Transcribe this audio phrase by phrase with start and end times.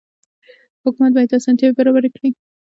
[0.83, 2.29] حکومت باید اسانتیاوې برابرې کړي.